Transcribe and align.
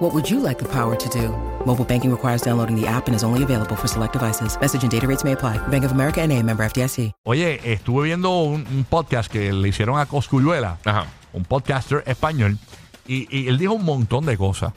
What 0.00 0.14
would 0.14 0.30
you 0.30 0.40
like 0.40 0.58
the 0.58 0.68
power 0.68 0.96
to 0.96 1.08
do? 1.10 1.28
Mobile 1.66 1.84
banking 1.84 2.10
requires 2.10 2.40
downloading 2.42 2.74
the 2.74 2.86
app 2.88 3.06
and 3.08 3.14
is 3.14 3.22
only 3.22 3.42
available 3.42 3.76
for 3.76 3.86
select 3.86 4.14
devices. 4.14 4.56
Message 4.60 4.82
and 4.82 4.90
data 4.90 5.06
rates 5.06 5.24
may 5.24 5.32
apply. 5.32 5.58
Bank 5.68 5.84
of 5.84 5.92
America 5.92 6.22
and 6.22 6.32
a 6.32 6.42
member 6.42 6.64
FDIC. 6.64 7.12
Oye, 7.24 7.60
estuve 7.72 8.04
viendo 8.04 8.30
un, 8.42 8.66
un 8.66 8.84
podcast 8.88 9.30
que 9.30 9.52
le 9.52 9.68
hicieron 9.68 9.98
a 9.98 10.06
Coscuyuela, 10.06 10.78
Ajá. 10.86 11.04
un 11.34 11.44
podcaster 11.44 12.02
español, 12.06 12.58
y, 13.06 13.26
y 13.36 13.48
él 13.48 13.58
dijo 13.58 13.74
un 13.74 13.84
montón 13.84 14.24
de 14.24 14.38
cosas. 14.38 14.72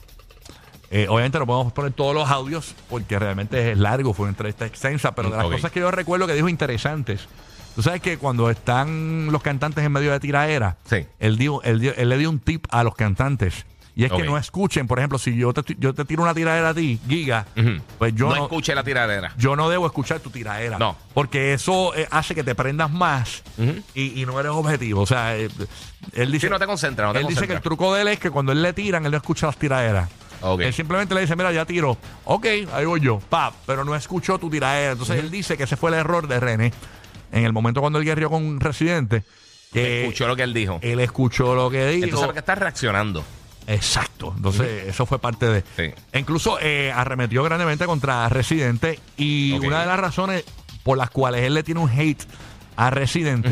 Eh, 0.92 1.08
obviamente 1.10 1.40
no 1.40 1.48
podemos 1.48 1.72
poner 1.74 1.94
todos 1.94 2.14
los 2.14 2.30
audios 2.30 2.76
porque 2.90 3.18
realmente 3.18 3.72
es 3.72 3.78
largo, 3.78 4.14
fue 4.14 4.24
una 4.26 4.32
entrevista 4.32 4.66
extensa, 4.66 5.16
pero 5.16 5.30
de 5.30 5.38
las 5.38 5.46
Ok. 5.46 5.54
cosas 5.54 5.72
que 5.72 5.80
yo 5.80 5.90
recuerdo 5.90 6.28
que 6.28 6.34
dijo 6.34 6.50
interesantes. 6.50 7.28
Tú 7.76 7.82
sabes 7.82 8.02
que 8.02 8.18
cuando 8.18 8.50
están 8.52 9.32
los 9.32 9.42
cantantes 9.42 9.84
en 9.86 9.92
medio 9.92 10.12
de 10.12 10.20
tiraera, 10.20 10.78
Sí. 10.86 11.08
él, 11.20 11.38
dio- 11.38 11.64
él, 11.64 11.80
dio- 11.80 11.96
él 11.96 12.10
le 12.10 12.18
dio 12.18 12.30
un 12.30 12.40
tip 12.40 12.66
a 12.70 12.84
los 12.84 12.94
cantantes. 12.96 13.66
Y 13.96 14.06
es 14.06 14.12
que 14.12 14.24
no 14.24 14.38
escuchen, 14.38 14.88
por 14.88 14.98
ejemplo, 14.98 15.20
si 15.20 15.36
yo 15.36 15.54
te, 15.54 15.76
yo 15.78 15.94
te 15.94 16.04
tiro 16.06 16.24
una 16.24 16.34
tiradera 16.34 16.70
a 16.70 16.74
ti, 16.74 17.00
Giga, 17.08 17.46
pues 18.00 18.16
yo 18.16 18.30
no, 18.30 18.36
no, 18.36 18.44
escuche 18.44 18.74
la 18.74 18.84
tiradera. 18.84 19.34
yo 19.38 19.56
no 19.56 19.70
debo 19.70 19.86
escuchar 19.86 20.20
tu 20.20 20.32
tiraera. 20.32 20.80
No. 20.80 20.98
Porque 21.14 21.54
eso 21.54 21.94
eh, 21.96 22.08
hace 22.10 22.34
que 22.34 22.44
te 22.44 22.56
prendas 22.56 22.90
más 22.92 23.44
y, 23.94 24.20
y 24.20 24.26
no 24.26 24.40
eres 24.40 24.52
objetivo. 24.52 25.02
O 25.02 25.06
sea, 25.06 25.38
eh, 25.38 25.48
él 26.14 26.32
dice. 26.32 26.48
Sí, 26.48 26.52
no 26.52 26.58
te 26.60 26.66
concentras, 26.66 27.08
no 27.10 27.14
te 27.14 27.20
él 27.20 27.28
dice 27.28 27.48
que 27.48 27.54
el 27.54 27.62
truco 27.62 27.94
de 27.94 28.02
él 28.02 28.08
es 28.08 28.20
que 28.20 28.32
cuando 28.32 28.52
él 28.52 28.62
le 28.62 28.74
tiran, 28.74 29.06
él 29.06 29.12
no 29.12 29.18
escucha 29.18 29.46
las 29.46 29.58
tiraderas. 29.58 30.10
Ok. 30.42 30.62
Él 30.62 30.74
simplemente 30.74 31.14
le 31.14 31.22
dice, 31.22 31.36
mira, 31.36 31.52
ya 31.54 31.64
tiro. 31.66 31.98
Ok, 32.26 32.46
ahí 32.74 32.86
voy 32.86 33.00
yo. 33.00 33.20
Pa, 33.20 33.54
pero 33.66 33.86
no 33.86 33.96
escuchó 33.96 34.40
tu 34.40 34.50
tiradera. 34.50 34.94
Entonces 34.94 35.20
él 35.20 35.30
dice 35.32 35.56
que 35.56 35.64
ese 35.64 35.78
fue 35.78 35.92
el 35.92 35.98
error 35.98 36.28
de 36.28 36.40
René 36.40 36.74
en 37.32 37.46
el 37.46 37.54
momento 37.54 37.80
cuando 37.80 38.00
él 38.00 38.06
guerrió 38.06 38.30
con 38.30 38.60
Residente. 38.60 39.24
Que 39.72 40.02
Escuchó 40.02 40.28
lo 40.28 40.36
que 40.36 40.44
él 40.44 40.54
dijo. 40.54 40.80
él 40.82 41.00
escuchó 41.00 41.56
lo 41.56 41.70
que 41.70 41.88
dijo. 41.88 42.06
Entonces, 42.06 42.26
¿por 42.26 42.34
qué 42.34 42.40
estás 42.40 42.58
reaccionando? 42.58 43.24
Exacto. 43.68 44.34
Entonces, 44.36 44.88
eso 44.88 45.06
fue 45.06 45.20
parte 45.20 45.46
de. 45.48 45.64
Sí. 45.78 45.94
E 46.12 46.20
Incluso 46.20 46.58
eh, 46.62 46.92
arremetió 46.94 47.44
grandemente 47.44 47.86
contra 47.86 48.28
Residente. 48.30 49.00
Y 49.18 49.54
una 49.60 49.82
de 49.82 49.86
las 49.88 50.00
razones 50.00 50.44
por 50.84 50.98
las 50.98 51.10
cuales 51.10 51.44
él 51.44 51.54
le 51.54 51.64
tiene 51.64 51.80
un 51.80 51.90
hate 51.90 52.24
a 52.76 52.90
Residente 52.90 53.50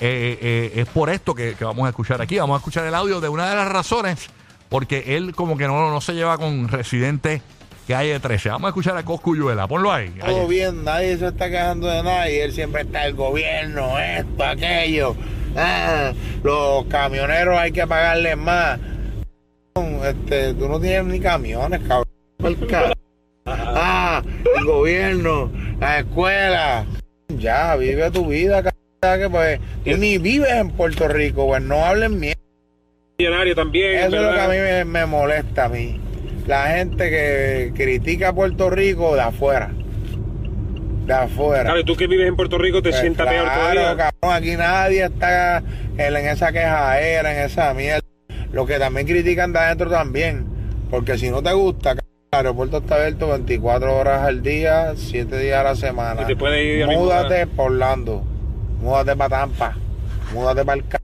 eh, 0.00 0.38
eh, 0.40 0.72
es 0.76 0.86
por 0.86 1.10
esto 1.10 1.34
que, 1.34 1.54
que 1.54 1.64
vamos 1.64 1.86
a 1.86 1.90
escuchar 1.90 2.20
aquí. 2.20 2.38
Vamos 2.38 2.54
a 2.54 2.58
escuchar 2.58 2.86
el 2.86 2.94
audio 2.94 3.20
de 3.20 3.28
una 3.28 3.48
de 3.48 3.56
las 3.56 3.68
razones 3.68 4.30
porque 4.70 5.16
él 5.16 5.34
como 5.34 5.58
que 5.58 5.66
no, 5.66 5.90
no 5.90 6.00
se 6.00 6.14
lleva 6.14 6.38
con 6.38 6.68
Residente 6.68 7.42
que 7.86 7.94
hay 7.94 8.08
de 8.08 8.20
13. 8.20 8.50
Vamos 8.50 8.66
a 8.66 8.70
escuchar 8.70 8.96
a 8.96 9.04
Coscuyuela. 9.04 9.66
Ponlo 9.66 9.92
ahí. 9.92 10.14
todo 10.24 10.46
bien, 10.46 10.84
nadie 10.84 11.18
se 11.18 11.26
está 11.26 11.50
quejando 11.50 11.88
de 11.88 12.02
nada 12.02 12.30
y 12.30 12.36
él 12.36 12.52
siempre 12.52 12.82
está 12.82 13.04
el 13.04 13.14
gobierno, 13.14 13.98
esto, 13.98 14.44
aquello. 14.44 15.16
Ah, 15.56 16.12
los 16.44 16.86
camioneros 16.86 17.58
hay 17.58 17.72
que 17.72 17.86
pagarles 17.86 18.36
más. 18.36 18.78
Este, 19.74 20.54
tú 20.54 20.68
no 20.68 20.80
tienes 20.80 21.04
ni 21.04 21.20
camiones, 21.20 21.80
cabrón. 21.86 22.08
Ah, 23.46 24.22
el 24.58 24.64
gobierno, 24.64 25.50
la 25.80 26.00
escuela. 26.00 26.86
Ya, 27.28 27.76
vive 27.76 28.10
tu 28.10 28.26
vida, 28.26 28.62
cabrón, 28.62 29.20
que 29.20 29.30
pues 29.30 29.60
tú 29.84 29.96
ni 29.96 30.18
vives 30.18 30.50
en 30.50 30.70
Puerto 30.70 31.08
Rico, 31.08 31.46
pues 31.46 31.62
no 31.62 31.84
hablen 31.84 32.18
mierda. 32.18 32.40
millonario 33.18 33.54
también. 33.54 33.98
Eso 33.98 34.16
es 34.16 34.22
lo 34.22 34.32
que 34.32 34.40
a 34.40 34.48
mí 34.48 34.56
me, 34.56 34.84
me 34.84 35.06
molesta 35.06 35.66
a 35.66 35.68
mí. 35.68 36.00
La 36.46 36.66
gente 36.68 37.08
que 37.10 37.72
critica 37.76 38.28
a 38.30 38.32
Puerto 38.34 38.70
Rico 38.70 39.14
de 39.14 39.20
afuera. 39.22 39.70
De 41.06 41.14
afuera. 41.14 41.62
Claro, 41.64 41.80
y 41.80 41.84
tú 41.84 41.94
que 41.96 42.06
vives 42.08 42.26
en 42.28 42.36
Puerto 42.36 42.58
Rico 42.58 42.82
te 42.82 42.90
Pues 42.90 43.00
sientas 43.00 43.28
peor 43.28 43.44
claro, 43.44 43.80
todavía. 43.80 43.96
cabrón, 44.20 44.36
aquí 44.36 44.56
nadie 44.56 45.04
está 45.04 45.58
en, 45.96 46.16
en 46.16 46.26
esa 46.26 46.50
quejadera, 46.52 47.32
en 47.38 47.44
esa 47.46 47.72
mierda. 47.74 48.00
Lo 48.52 48.66
que 48.66 48.78
también 48.78 49.06
critican 49.06 49.52
de 49.52 49.58
adentro 49.60 49.90
también. 49.90 50.46
Porque 50.90 51.16
si 51.18 51.30
no 51.30 51.42
te 51.42 51.52
gusta, 51.52 51.92
el 51.92 52.00
aeropuerto 52.32 52.78
está 52.78 52.96
abierto 52.96 53.28
24 53.28 53.96
horas 53.96 54.22
al 54.22 54.42
día, 54.42 54.94
7 54.96 55.38
días 55.38 55.60
a 55.60 55.62
la 55.64 55.76
semana. 55.76 56.22
Y 56.22 56.34
te 56.34 56.62
ir 56.64 56.86
Múdate 56.86 57.46
por 57.46 57.66
Orlando. 57.72 58.22
Múdate 58.80 59.14
para 59.16 59.40
Tampa. 59.40 59.76
Múdate 60.32 60.64
para 60.64 60.78
el 60.78 60.88
ca- 60.88 61.00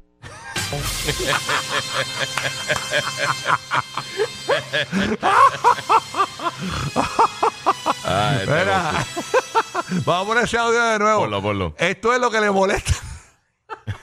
Ah, 8.05 8.37
este 8.41 8.51
Mira. 8.53 8.93
Vamos 10.05 10.23
a 10.23 10.27
poner 10.27 10.45
ese 10.45 10.59
audio 10.59 10.83
de 10.83 10.99
nuevo. 10.99 11.21
Ponlo, 11.21 11.43
ponlo. 11.43 11.75
Esto 11.78 12.13
es 12.15 12.21
lo 12.21 12.31
que 12.31 12.41
le 12.41 12.51
molesta. 12.51 12.93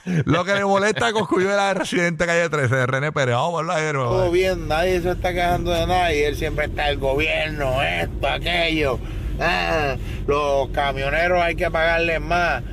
Lo 0.06 0.44
que 0.44 0.54
le 0.54 0.66
molesta 0.66 1.08
a 1.08 1.14
Coscuyuela 1.14 1.70
de 1.70 1.74
Residente 1.76 2.26
Calle 2.26 2.50
13 2.50 2.76
de 2.76 2.86
René 2.86 3.12
Pérez. 3.12 3.36
Vamos 3.36 3.62
a 3.70 3.94
nuevo. 3.94 4.10
todo 4.10 4.32
bien, 4.32 4.68
nadie 4.68 5.02
se 5.02 5.12
está 5.12 5.34
quejando 5.34 5.72
de 5.72 5.88
nada 5.88 6.14
y 6.14 6.20
él 6.24 6.36
siempre 6.36 6.66
está 6.66 6.90
el 6.90 6.98
gobierno, 6.98 7.82
esto, 7.82 8.28
aquello. 8.28 9.00
Ah, 9.40 9.96
los 10.28 10.70
camioneros 10.70 11.42
hay 11.42 11.56
que 11.56 11.72
pagarles 11.72 12.20
más. 12.22 12.64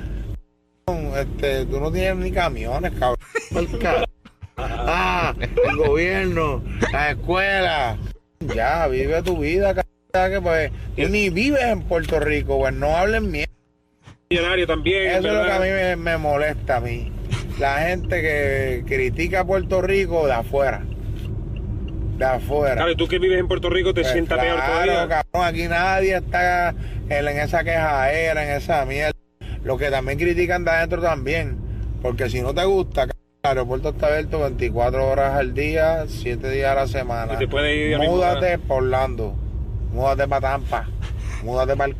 Este, 1.17 1.65
tú 1.65 1.79
no 1.79 1.91
tienes 1.91 2.17
ni 2.17 2.31
camiones, 2.31 2.91
cabrón. 2.99 3.17
Ah, 4.57 5.33
el 5.39 5.77
gobierno, 5.77 6.61
la 6.91 7.11
escuela. 7.11 7.97
Ya, 8.41 8.87
vive 8.87 9.21
tu 9.23 9.37
vida, 9.37 9.73
cabrón, 9.73 10.31
que 10.31 10.41
pues 10.41 10.71
tú 10.97 11.09
ni 11.09 11.29
vives 11.29 11.63
en 11.63 11.83
Puerto 11.83 12.19
Rico, 12.19 12.59
pues 12.59 12.73
no 12.73 12.95
hablen 12.95 13.31
mierda. 13.31 13.53
millonario 14.29 14.67
también. 14.67 15.11
Eso 15.11 15.27
es 15.29 15.33
lo 15.33 15.45
que 15.45 15.51
a 15.51 15.59
mí 15.59 15.69
me, 15.69 15.95
me 15.95 16.17
molesta 16.17 16.77
a 16.77 16.79
mí. 16.81 17.11
La 17.59 17.77
gente 17.79 18.21
que 18.21 18.83
critica 18.87 19.41
a 19.41 19.45
Puerto 19.45 19.81
Rico 19.81 20.25
de 20.25 20.33
afuera. 20.33 20.81
De 22.17 22.25
afuera. 22.25 22.75
Claro, 22.75 22.91
y 22.91 22.95
tú 22.95 23.07
que 23.07 23.19
vives 23.19 23.39
en 23.39 23.47
Puerto 23.47 23.69
Rico 23.69 23.93
te 23.93 24.01
Pues 24.01 24.13
sientas 24.13 24.39
peor 24.39 24.55
claro, 24.55 24.91
todavía. 24.91 25.07
cabrón, 25.07 25.47
aquí 25.47 25.67
nadie 25.67 26.15
está 26.17 26.69
en, 27.09 27.27
en 27.27 27.39
esa 27.39 27.63
quejadera, 27.63 28.43
en 28.43 28.57
esa 28.57 28.85
mierda. 28.85 29.17
Lo 29.63 29.77
que 29.77 29.89
también 29.91 30.17
critican 30.17 30.63
de 30.63 30.71
adentro 30.71 31.01
también. 31.01 31.57
Porque 32.01 32.29
si 32.29 32.41
no 32.41 32.53
te 32.53 32.63
gusta, 32.65 33.01
cabrón, 33.07 33.17
el 33.43 33.49
aeropuerto 33.49 33.89
está 33.89 34.07
abierto 34.07 34.39
24 34.39 35.07
horas 35.07 35.33
al 35.35 35.53
día, 35.53 36.05
7 36.07 36.49
días 36.49 36.71
a 36.71 36.75
la 36.75 36.87
semana. 36.87 37.33
Y 37.33 37.37
te 37.37 37.47
puedes 37.47 37.75
ir 37.75 37.97
Múdate 37.97 38.57
por 38.59 38.83
Orlando. 38.83 39.35
Múdate 39.91 40.27
para 40.27 40.41
Tampa. 40.51 40.87
Múdate 41.43 41.75
para 41.75 41.89
el 41.89 41.95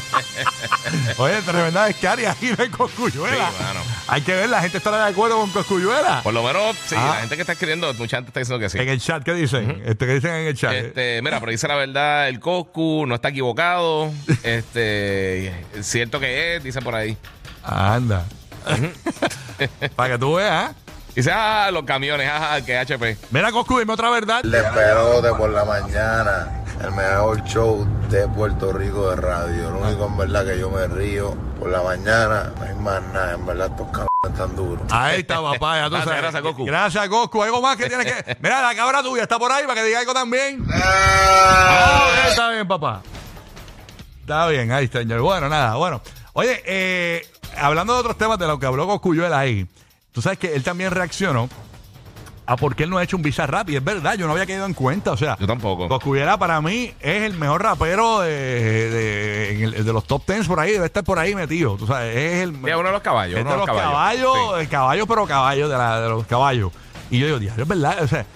Oye, 1.18 1.42
tremenda 1.42 1.84
descarga 1.86 2.30
aquí 2.32 2.48
de 2.54 2.70
Coscuyuela. 2.70 3.50
Sí, 3.50 3.62
mano. 3.62 3.80
Hay 4.08 4.22
que 4.22 4.34
ver, 4.34 4.48
la 4.48 4.60
gente 4.60 4.78
estará 4.78 5.04
de 5.04 5.10
acuerdo 5.12 5.38
con 5.38 5.50
Coscuyuela. 5.50 6.22
Por 6.22 6.34
lo 6.34 6.42
menos, 6.42 6.76
sí, 6.86 6.94
Ah. 6.98 7.12
la 7.14 7.20
gente 7.20 7.36
que 7.36 7.42
está 7.42 7.52
escribiendo, 7.52 7.92
mucha 7.94 8.16
gente 8.18 8.30
está 8.30 8.40
diciendo 8.40 8.60
que 8.60 8.68
sí. 8.70 8.78
En 8.78 8.88
el 8.88 9.00
chat, 9.00 9.22
¿qué 9.22 9.34
dicen? 9.34 9.82
este, 9.84 10.06
¿Qué 10.06 10.14
dicen 10.14 10.30
en 10.34 10.46
el 10.48 10.56
chat? 10.56 10.72
Este, 10.72 11.20
mira, 11.22 11.40
pero 11.40 11.52
dice 11.52 11.68
la 11.68 11.76
verdad, 11.76 12.28
el 12.28 12.40
Coscu 12.40 13.06
no 13.06 13.14
está 13.16 13.28
equivocado. 13.28 14.12
Este, 14.42 15.48
es 15.48 15.86
cierto 15.86 16.20
que 16.20 16.56
es, 16.56 16.64
dice 16.64 16.80
por 16.82 16.94
ahí. 16.94 17.16
Anda. 17.62 18.24
Para 19.96 20.12
que 20.14 20.18
tú 20.18 20.34
veas. 20.34 20.70
¿eh? 20.70 20.74
Dice, 21.14 21.30
ah, 21.32 21.70
los 21.72 21.84
camiones, 21.84 22.28
ajá, 22.28 22.60
que 22.64 22.76
HP. 22.76 23.16
Mira, 23.30 23.52
Coscu, 23.52 23.78
dime 23.78 23.92
otra 23.92 24.10
verdad. 24.10 24.42
Desperote 24.42 25.28
por 25.34 25.48
la 25.50 25.64
mañana, 25.64 26.63
el 26.84 26.92
mejor 26.92 27.42
show 27.44 27.86
de 28.10 28.28
Puerto 28.28 28.72
Rico 28.72 29.10
de 29.10 29.16
radio. 29.16 29.70
Lo 29.70 29.78
único 29.78 30.06
en 30.06 30.16
verdad 30.16 30.44
que 30.46 30.58
yo 30.58 30.70
me 30.70 30.86
río 30.86 31.34
por 31.58 31.70
la 31.70 31.82
mañana, 31.82 32.52
no 32.58 32.62
hay 32.64 32.74
más 32.74 33.02
nada, 33.12 33.34
en 33.34 33.46
verdad 33.46 33.68
estos 33.70 33.86
cabrones 33.86 34.08
están 34.30 34.56
duros. 34.56 34.84
Ahí 34.90 35.20
está, 35.20 35.40
papá. 35.40 35.78
Ya 35.78 35.84
tú 35.84 35.90
Gracias, 35.90 36.04
sabes. 36.04 36.20
gracias, 36.22 36.42
Coscu. 36.42 36.64
Gracias, 36.66 37.08
Coscu. 37.08 37.42
Algo 37.42 37.62
más 37.62 37.76
que 37.76 37.86
tienes 37.88 38.06
que. 38.12 38.36
Mira, 38.42 38.62
la 38.62 38.74
cabra 38.74 39.02
tuya 39.02 39.22
está 39.22 39.38
por 39.38 39.50
ahí 39.50 39.64
para 39.66 39.80
que 39.80 39.86
diga 39.86 40.00
algo 40.00 40.12
también. 40.14 40.64
Ah, 40.72 42.06
ok, 42.08 42.28
está 42.30 42.50
bien, 42.50 42.68
papá. 42.68 43.02
Está 44.20 44.46
bien, 44.48 44.72
ahí 44.72 44.86
está, 44.86 45.00
señor. 45.00 45.20
Bueno, 45.20 45.48
nada, 45.48 45.76
bueno. 45.76 46.00
Oye, 46.32 46.62
eh, 46.66 47.26
hablando 47.58 47.94
de 47.94 48.00
otros 48.00 48.18
temas 48.18 48.38
de 48.38 48.46
lo 48.46 48.58
que 48.58 48.66
habló 48.66 48.86
Coscuyuela 48.86 49.38
ahí, 49.38 49.66
tú 50.12 50.20
sabes 50.22 50.38
que 50.38 50.54
él 50.54 50.62
también 50.62 50.90
reaccionó 50.90 51.48
a 52.46 52.56
por 52.56 52.76
qué 52.76 52.84
él 52.84 52.90
no 52.90 52.98
ha 52.98 53.02
hecho 53.02 53.16
un 53.16 53.22
visa 53.22 53.46
rap. 53.46 53.70
Y 53.70 53.76
es 53.76 53.84
verdad, 53.84 54.14
yo 54.16 54.26
no 54.26 54.32
había 54.32 54.46
caído 54.46 54.66
en 54.66 54.74
cuenta. 54.74 55.12
O 55.12 55.16
sea, 55.16 55.36
Yo 55.38 55.46
tampoco. 55.46 55.88
Coscuyuela 55.88 56.38
para 56.38 56.60
mí 56.60 56.92
es 57.00 57.22
el 57.22 57.34
mejor 57.34 57.62
rapero 57.62 58.20
de, 58.20 58.90
de, 59.82 59.92
los 59.92 60.04
top 60.06 60.26
10 60.26 60.46
por 60.46 60.60
ahí. 60.60 60.72
Debe 60.72 60.86
estar 60.86 61.04
por 61.04 61.18
ahí 61.18 61.34
metido. 61.34 61.76
Tú 61.76 61.86
sabes, 61.86 62.14
es 62.16 62.42
el. 62.42 62.52
Sí, 62.52 62.60
uno 62.62 62.82
de 62.84 62.92
los 62.92 63.02
caballos. 63.02 63.38
Es 63.38 63.44
uno 63.44 63.52
de 63.52 63.58
los 63.58 63.66
caballos, 63.66 64.32
Sí. 64.34 64.60
el 64.60 64.68
caballo, 64.68 65.06
pero 65.06 65.26
caballo 65.26 65.68
de, 65.68 65.78
la, 65.78 66.00
de 66.00 66.08
los 66.08 66.26
caballos. 66.26 66.72
Y 67.10 67.18
yo 67.18 67.26
digo, 67.26 67.38
diablo, 67.38 67.62
es 67.62 67.68
verdad. 67.68 68.02
O 68.02 68.08
sea, 68.08 68.26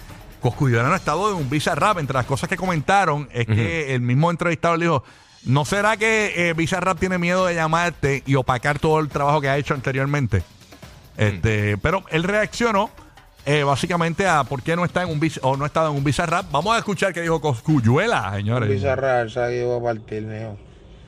Coscuyuela 0.41 0.87
no 0.87 0.93
ha 0.93 0.97
estado 0.97 1.29
en 1.31 1.35
un 1.35 1.49
visa 1.49 1.75
rap. 1.75 1.99
Entre 1.99 2.13
las 2.13 2.25
cosas 2.25 2.49
que 2.49 2.57
comentaron 2.57 3.29
es 3.31 3.45
que 3.45 3.93
el 3.93 4.01
mismo 4.01 4.31
entrevistador 4.31 4.79
le 4.79 4.85
dijo, 4.85 5.03
¿No 5.43 5.63
será 5.65 5.95
que 5.97 6.49
eh, 6.49 6.53
Bizarrap 6.53 6.99
tiene 6.99 7.17
miedo 7.17 7.45
de 7.45 7.55
llamarte 7.55 8.23
y 8.25 8.35
opacar 8.35 8.77
todo 8.79 8.99
el 8.99 9.07
trabajo 9.07 9.39
que 9.39 9.49
ha 9.49 9.57
hecho 9.57 9.73
anteriormente? 9.73 10.43
Este, 11.17 11.77
Pero 11.77 12.03
él 12.09 12.23
reaccionó 12.23 12.89
eh, 13.45 13.63
básicamente 13.63 14.27
a 14.27 14.43
por 14.43 14.61
qué 14.61 14.75
no 14.75 14.85
está 14.85 15.03
en 15.03 15.09
un 15.09 15.19
Biz- 15.19 15.39
o 15.41 15.57
no 15.57 15.63
ha 15.63 15.67
estado 15.67 15.89
en 15.91 15.97
un 15.97 16.03
Bizarrap. 16.03 16.51
Vamos 16.51 16.75
a 16.75 16.79
escuchar 16.79 17.13
qué 17.13 17.21
dijo 17.21 17.39
Coscuyuela, 17.41 18.31
señores. 18.35 18.69
Bizarra, 18.69 19.27
sabe 19.29 19.53
que 19.55 19.61
iba 19.65 19.77
a 19.77 19.81
partir, 19.81 20.23
mijo. 20.23 20.57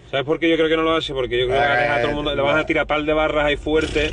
¿Sabes 0.09 0.25
por 0.25 0.39
qué 0.39 0.49
yo 0.49 0.55
creo 0.57 0.67
que 0.67 0.75
no 0.75 0.81
lo 0.83 0.95
hace? 0.95 1.13
Porque 1.13 1.39
yo 1.39 1.45
creo 1.47 1.59
que 1.61 1.65
va 1.67 1.73
a 1.73 1.77
dejar 1.77 1.97
a 1.97 2.01
todo 2.01 2.09
el 2.09 2.15
mundo, 2.15 2.35
le 2.35 2.41
van 2.41 2.57
a 2.57 2.65
tirar 2.65 2.85
par 2.87 3.03
de 3.03 3.13
barras 3.13 3.45
ahí 3.45 3.55
fuerte. 3.57 4.11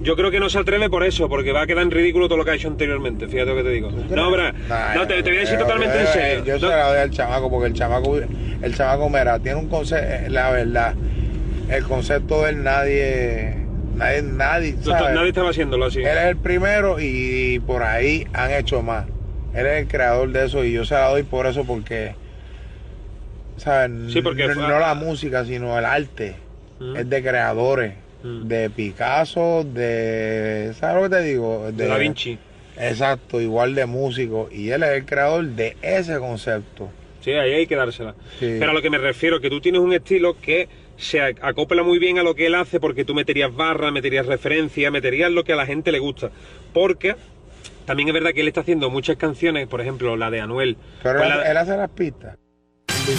Yo 0.00 0.16
creo 0.16 0.30
que 0.32 0.40
no 0.40 0.48
se 0.50 0.58
atreve 0.58 0.88
por 0.90 1.04
eso, 1.04 1.28
porque 1.28 1.52
va 1.52 1.62
a 1.62 1.66
quedar 1.66 1.82
en 1.82 1.90
ridículo 1.90 2.26
todo 2.26 2.38
lo 2.38 2.44
que 2.44 2.50
ha 2.50 2.54
hecho 2.54 2.66
anteriormente. 2.68 3.28
Fíjate 3.28 3.50
lo 3.50 3.56
que 3.56 3.62
te 3.62 3.68
digo. 3.70 3.90
No, 4.10 4.36
Nah, 4.36 4.94
no, 4.94 5.06
te, 5.06 5.22
te 5.22 5.30
voy 5.30 5.36
a 5.36 5.40
decir 5.40 5.58
yo- 5.58 5.64
totalmente 5.64 5.98
en 6.00 6.06
yo- 6.06 6.12
serio. 6.12 6.44
Yo 6.44 6.54
No, 6.54 6.60
se 6.60 6.66
la 6.66 6.88
doy 6.88 6.98
al 6.98 7.10
chamaco 7.10 7.50
porque 7.50 7.66
el 7.68 7.74
chamaco, 7.74 8.16
el 8.16 8.74
chamaco, 8.74 9.08
mira, 9.10 9.38
tiene 9.38 9.58
un 9.60 9.68
concepto, 9.68 10.30
la 10.32 10.50
verdad, 10.50 10.94
el 11.68 11.84
concepto 11.84 12.42
de 12.42 12.50
él 12.50 12.62
nadie, 12.64 13.66
nadie, 13.96 14.22
nadie, 14.22 14.76
¿sabes? 14.82 15.14
nadie 15.14 15.28
estaba 15.28 15.50
haciéndolo 15.50 15.86
así. 15.86 16.00
Él 16.00 16.06
es 16.18 16.24
el 16.24 16.36
primero 16.36 16.96
y 17.00 17.60
por 17.66 17.82
ahí 17.82 18.26
han 18.32 18.50
hecho 18.52 18.82
más. 18.82 19.06
Él 19.54 19.66
es 19.66 19.82
el 19.82 19.88
creador 19.88 20.30
de 20.30 20.46
eso 20.46 20.64
y 20.64 20.72
yo 20.72 20.84
se 20.84 20.94
la 20.94 21.08
doy 21.08 21.22
por 21.24 21.46
eso 21.46 21.64
porque, 21.64 22.14
¿sabes? 23.56 24.12
Sí, 24.12 24.22
porque 24.22 24.46
no, 24.48 24.54
fue- 24.54 24.62
no 24.68 24.78
la 24.78 24.94
música, 24.94 25.44
sino 25.44 25.78
el 25.78 25.84
arte. 25.84 26.36
Mm. 26.80 26.96
Es 26.96 27.10
de 27.10 27.22
creadores, 27.22 27.94
Mm. 28.24 28.46
de 28.48 28.70
Picasso, 28.70 29.64
de, 29.64 30.72
¿sabes 30.78 30.96
lo 30.96 31.02
que 31.10 31.16
te 31.16 31.22
digo? 31.22 31.70
de 31.72 31.86
Da 31.86 31.98
Vinci. 31.98 32.38
Exacto, 32.78 33.40
igual 33.40 33.74
de 33.74 33.84
músico. 33.86 34.48
Y 34.50 34.70
él 34.70 34.82
es 34.82 34.90
el 34.90 35.04
creador 35.04 35.44
de 35.44 35.76
ese 35.82 36.18
concepto. 36.18 36.90
Sí, 37.20 37.32
ahí 37.32 37.52
hay 37.52 37.66
que 37.66 37.76
dársela. 37.76 38.14
Sí. 38.40 38.56
Pero 38.58 38.70
a 38.70 38.74
lo 38.74 38.80
que 38.82 38.90
me 38.90 38.98
refiero, 38.98 39.40
que 39.40 39.50
tú 39.50 39.60
tienes 39.60 39.80
un 39.80 39.92
estilo 39.92 40.36
que 40.40 40.68
se 41.02 41.18
ac- 41.20 41.38
acopla 41.42 41.82
muy 41.82 41.98
bien 41.98 42.18
a 42.18 42.22
lo 42.22 42.34
que 42.34 42.46
él 42.46 42.54
hace 42.54 42.80
porque 42.80 43.04
tú 43.04 43.14
meterías 43.14 43.54
barra, 43.54 43.90
meterías 43.90 44.26
referencia, 44.26 44.90
meterías 44.90 45.30
lo 45.30 45.44
que 45.44 45.52
a 45.52 45.56
la 45.56 45.66
gente 45.66 45.92
le 45.92 45.98
gusta. 45.98 46.30
Porque 46.72 47.16
también 47.86 48.08
es 48.08 48.14
verdad 48.14 48.32
que 48.32 48.40
él 48.42 48.48
está 48.48 48.60
haciendo 48.60 48.90
muchas 48.90 49.16
canciones, 49.16 49.66
por 49.68 49.80
ejemplo, 49.80 50.16
la 50.16 50.30
de 50.30 50.40
Anuel. 50.40 50.76
Pero 51.02 51.18
Pues 51.18 51.30
él, 51.30 51.38
la- 51.38 51.50
él 51.50 51.56
hace 51.56 51.76
las 51.76 51.90
pistas. 51.90 52.38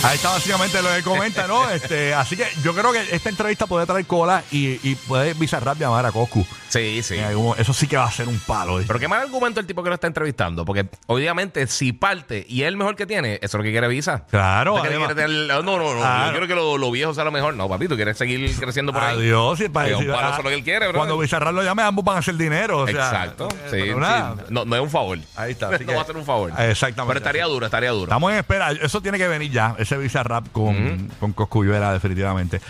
Ahí 0.03 0.15
está 0.15 0.29
básicamente 0.31 0.81
lo 0.81 0.89
que 0.93 1.03
comenta, 1.03 1.47
¿no? 1.47 1.69
Este, 1.73 2.13
así 2.13 2.35
que 2.37 2.45
yo 2.63 2.73
creo 2.73 2.91
que 2.91 3.01
esta 3.15 3.29
entrevista 3.29 3.65
puede 3.67 3.85
traer 3.85 4.05
cola 4.05 4.43
y, 4.51 4.79
y 4.87 4.95
puede 4.95 5.33
Bizarrap 5.33 5.77
llamar 5.79 6.05
a 6.05 6.11
Coscu. 6.11 6.45
Sí, 6.69 7.01
sí. 7.03 7.15
Eso 7.57 7.73
sí 7.73 7.87
que 7.87 7.97
va 7.97 8.05
a 8.05 8.11
ser 8.11 8.27
un 8.27 8.39
palo. 8.39 8.79
¿eh? 8.79 8.83
Pero 8.87 8.99
qué 8.99 9.07
mal 9.07 9.21
argumento 9.21 9.59
el 9.59 9.65
tipo 9.67 9.83
que 9.83 9.89
lo 9.89 9.95
está 9.95 10.07
entrevistando. 10.07 10.65
Porque 10.65 10.87
obviamente, 11.07 11.67
si 11.67 11.93
parte 11.93 12.45
y 12.47 12.61
es 12.63 12.67
el 12.67 12.77
mejor 12.77 12.95
que 12.95 13.05
tiene, 13.05 13.35
eso 13.35 13.45
es 13.45 13.53
lo 13.55 13.63
que 13.63 13.71
quiere 13.71 13.87
Visa. 13.87 14.23
Claro, 14.29 14.75
¿Tú 14.75 14.81
quieres- 14.81 14.97
además. 14.99 15.13
quieres 15.13 15.31
tener- 15.47 15.47
no, 15.63 15.77
no, 15.77 15.93
no. 15.93 15.99
Claro. 15.99 16.25
Yo 16.25 16.31
quiero 16.31 16.47
que 16.47 16.55
lo, 16.55 16.77
lo 16.77 16.91
viejo 16.91 17.13
sea 17.13 17.23
lo 17.23 17.31
mejor. 17.31 17.53
No, 17.55 17.67
papi, 17.69 17.87
tú 17.87 17.95
quieres 17.95 18.17
seguir 18.17 18.55
creciendo 18.59 18.91
por 18.93 19.03
ahí. 19.03 19.17
Adiós. 19.17 19.57
si 19.59 19.69
para 19.69 19.97
un 19.97 20.05
palo, 20.07 20.17
ah, 20.19 20.29
eso 20.29 20.37
es 20.39 20.43
lo 20.43 20.49
que 20.49 20.55
él 20.55 20.63
quiere, 20.63 20.87
bro. 20.87 20.97
Cuando 20.99 21.17
Bizarrap 21.17 21.53
lo 21.53 21.63
llame, 21.63 21.83
ambos 21.83 22.03
van 22.05 22.15
a 22.17 22.19
hacer 22.19 22.35
dinero. 22.35 22.79
o 22.79 22.87
sea, 22.87 22.95
Exacto. 22.95 23.47
eh, 23.71 23.93
Sí. 23.93 24.39
No, 24.49 24.65
no 24.65 24.75
es 24.75 24.81
un 24.81 24.89
favor. 24.89 25.19
Ahí 25.35 25.51
está, 25.51 25.67
así 25.69 25.79
no 25.85 25.89
que- 25.91 25.95
va 25.95 26.01
a 26.01 26.05
ser 26.05 26.17
un 26.17 26.25
favor. 26.25 26.51
Exactamente. 26.57 27.07
Pero 27.13 27.17
estaría 27.19 27.45
duro, 27.45 27.65
estaría 27.65 27.91
duro. 27.91 28.03
Estamos 28.05 28.31
en 28.31 28.37
espera. 28.39 28.71
Eso 28.71 29.01
tiene 29.01 29.17
que 29.17 29.27
venir 29.27 29.51
ya, 29.51 29.72
ese 29.77 29.97
Bizarrap 29.97 30.51
con, 30.51 31.09
con 31.19 31.33
Coscuyuela, 31.33 31.93
definitivamente. 31.93 32.61